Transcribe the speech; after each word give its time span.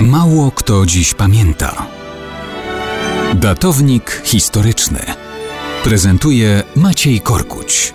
Mało 0.00 0.50
kto 0.50 0.86
dziś 0.86 1.14
pamięta. 1.14 1.86
Datownik 3.34 4.22
historyczny 4.24 4.98
prezentuje 5.84 6.62
Maciej 6.76 7.20
Korkuć. 7.20 7.94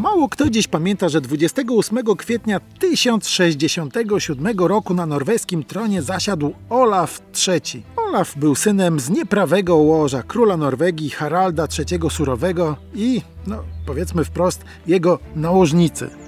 Mało 0.00 0.28
kto 0.28 0.50
dziś 0.50 0.68
pamięta, 0.68 1.08
że 1.08 1.20
28 1.20 1.98
kwietnia 2.16 2.60
1067 2.78 4.58
roku 4.58 4.94
na 4.94 5.06
norweskim 5.06 5.64
tronie 5.64 6.02
zasiadł 6.02 6.54
Olaf 6.70 7.22
III. 7.48 7.82
Olaf 7.96 8.38
był 8.38 8.54
synem 8.54 9.00
z 9.00 9.10
nieprawego 9.10 9.76
łoża 9.76 10.22
króla 10.22 10.56
Norwegii 10.56 11.10
Haralda 11.10 11.66
III 11.78 12.10
Surowego 12.10 12.76
i, 12.94 13.22
no 13.46 13.56
powiedzmy 13.86 14.24
wprost, 14.24 14.64
jego 14.86 15.18
nałożnicy. 15.36 16.23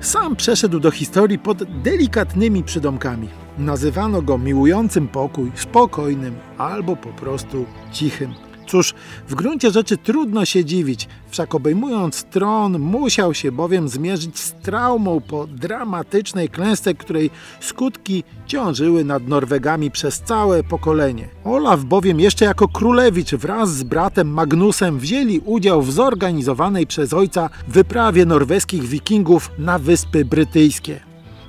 Sam 0.00 0.36
przeszedł 0.36 0.80
do 0.80 0.90
historii 0.90 1.38
pod 1.38 1.64
delikatnymi 1.82 2.64
przydomkami. 2.64 3.28
Nazywano 3.58 4.22
go 4.22 4.38
miłującym 4.38 5.08
pokój, 5.08 5.52
spokojnym 5.54 6.34
albo 6.58 6.96
po 6.96 7.08
prostu 7.08 7.66
cichym. 7.92 8.34
Cóż, 8.66 8.94
w 9.28 9.34
gruncie 9.34 9.70
rzeczy 9.70 9.96
trudno 9.96 10.44
się 10.44 10.64
dziwić, 10.64 11.08
wszak 11.30 11.54
obejmując 11.54 12.24
tron 12.24 12.78
musiał 12.78 13.34
się 13.34 13.52
bowiem 13.52 13.88
zmierzyć 13.88 14.38
z 14.38 14.52
traumą 14.52 15.20
po 15.20 15.46
dramatycznej 15.46 16.48
klęsce, 16.48 16.94
której 16.94 17.30
skutki 17.60 18.24
ciążyły 18.46 19.04
nad 19.04 19.28
Norwegami 19.28 19.90
przez 19.90 20.20
całe 20.20 20.62
pokolenie. 20.62 21.28
Olaf 21.44 21.84
bowiem 21.84 22.20
jeszcze 22.20 22.44
jako 22.44 22.68
królewicz 22.68 23.34
wraz 23.34 23.74
z 23.74 23.82
bratem 23.82 24.28
Magnusem 24.28 24.98
wzięli 24.98 25.38
udział 25.38 25.82
w 25.82 25.92
zorganizowanej 25.92 26.86
przez 26.86 27.12
ojca 27.12 27.50
wyprawie 27.68 28.24
norweskich 28.26 28.82
wikingów 28.84 29.50
na 29.58 29.78
Wyspy 29.78 30.24
Brytyjskie. 30.24 31.00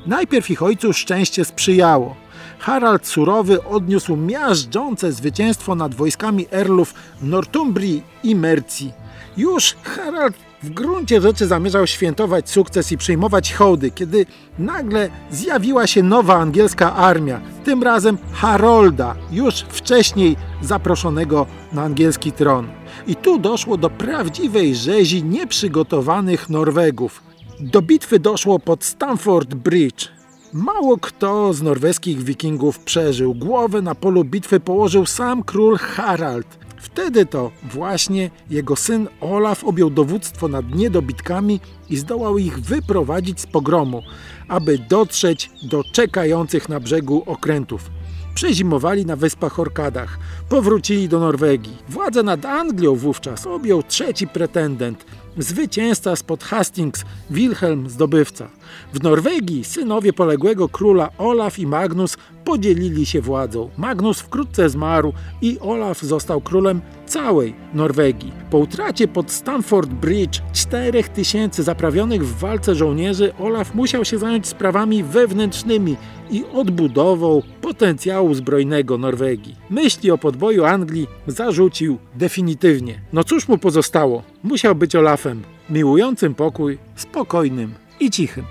Najpierw 0.06 0.50
ich 0.50 0.64
ojcu 0.64 0.94
szczęście 0.94 1.46
sprzyjało. 1.46 2.16
Harald 2.60 3.08
Surowy 3.08 3.64
odniósł 3.64 4.16
miażdżące 4.16 5.12
zwycięstwo 5.12 5.76
nad 5.76 5.96
wojskami 5.96 6.46
Erlów 6.52 6.94
Northumbrii 7.22 8.04
i 8.24 8.36
Mercji. 8.36 8.94
Już 9.38 9.76
Harald 9.84 10.36
w 10.64 10.70
gruncie 10.70 11.22
rzeczy 11.22 11.48
zamierzał 11.48 11.88
świętować 11.88 12.50
sukces 12.50 12.92
i 12.92 12.98
przyjmować 12.98 13.54
hołdy, 13.54 13.92
kiedy 13.92 14.26
nagle 14.60 15.10
zjawiła 15.32 15.88
się 15.88 16.04
nowa 16.04 16.36
angielska 16.36 16.96
armia, 16.96 17.42
tym 17.64 17.84
razem 17.84 18.18
Harolda, 18.34 19.16
już 19.32 19.56
wcześniej 19.56 20.36
zaproszonego 20.62 21.46
na 21.74 21.84
angielski 21.84 22.32
tron. 22.32 22.68
I 23.08 23.16
tu 23.16 23.40
doszło 23.40 23.78
do 23.78 23.90
prawdziwej 23.90 24.76
rzezi 24.76 25.24
nieprzygotowanych 25.24 26.50
Norwegów. 26.50 27.24
Do 27.60 27.82
bitwy 27.82 28.20
doszło 28.20 28.60
pod 28.60 28.84
Stamford 28.84 29.56
Bridge. 29.56 30.17
Mało 30.58 30.98
kto 30.98 31.54
z 31.54 31.62
norweskich 31.62 32.24
wikingów 32.24 32.80
przeżył. 32.80 33.34
Głowę 33.34 33.82
na 33.82 33.96
polu 33.96 34.24
bitwy 34.24 34.60
położył 34.60 35.06
sam 35.06 35.44
król 35.44 35.78
Harald. 35.78 36.48
Wtedy 36.78 37.26
to 37.26 37.52
właśnie 37.64 38.30
jego 38.50 38.76
syn 38.76 39.08
Olaf 39.22 39.64
objął 39.64 39.90
dowództwo 39.90 40.48
nad 40.48 40.76
niedobitkami 40.76 41.60
i 41.90 41.98
zdołał 41.98 42.38
ich 42.38 42.60
wyprowadzić 42.60 43.42
z 43.42 43.48
pogromu, 43.48 44.02
aby 44.48 44.78
dotrzeć 44.78 45.52
do 45.64 45.84
czekających 45.84 46.70
na 46.70 46.80
brzegu 46.80 47.24
okrętów. 47.26 47.90
Przezimowali 48.36 49.06
na 49.06 49.16
wyspach 49.16 49.60
Orkadach, 49.60 50.20
powrócili 50.50 51.10
do 51.10 51.20
Norwegii. 51.20 51.78
Władzę 51.90 52.24
nad 52.24 52.46
Anglią 52.46 52.96
wówczas 52.96 53.48
objął 53.48 53.84
trzeci 53.84 54.28
pretendent, 54.28 55.06
zwycięzca 55.38 56.16
spod 56.16 56.44
Hastings, 56.44 57.06
Wilhelm 57.30 57.90
Zdobywca. 57.90 58.50
W 58.94 59.04
Norwegii 59.04 59.64
synowie 59.64 60.14
poległego 60.14 60.70
króla 60.70 61.10
Olaf 61.18 61.60
i 61.60 61.68
Magnus 61.68 62.18
podzielili 62.46 63.06
się 63.06 63.22
władzą. 63.22 63.70
Magnus 63.78 64.20
wkrótce 64.20 64.70
zmarł 64.70 65.14
i 65.42 65.60
Olaf 65.60 66.02
został 66.02 66.42
królem 66.42 66.82
całej 67.06 67.54
Norwegii. 67.74 68.32
Po 68.50 68.58
utracie 68.58 69.08
pod 69.08 69.32
Stamford 69.32 69.90
Bridge 69.90 70.42
4000 70.54 71.64
zaprawionych 71.64 72.28
w 72.28 72.40
walce 72.40 72.76
żołnierzy 72.76 73.34
Olaf 73.40 73.76
musiał 73.76 74.06
się 74.06 74.18
zająć 74.18 74.48
sprawami 74.48 75.04
wewnętrznymi 75.04 75.96
i 76.32 76.44
odbudową 76.54 77.42
potencjału 77.62 78.34
zbrojnego 78.34 78.98
Norwegii. 78.98 79.56
Myśli 79.70 80.12
o 80.12 80.18
podboju 80.18 80.66
Anglii 80.66 81.08
zarzucił 81.28 81.98
definitywnie. 82.16 83.02
No 83.14 83.24
cóż 83.24 83.48
mu 83.48 83.58
pozostało? 83.58 84.24
Musiał 84.44 84.76
być 84.76 84.96
Olafem, 84.96 85.27
miłującym 85.70 86.36
pokój, 86.36 86.78
spokojnym 86.96 87.74
i 88.00 88.12
cichym. 88.12 88.46